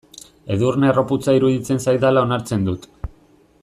[0.55, 2.93] Edurne harroputza iruditzen zaidala onartzen dut.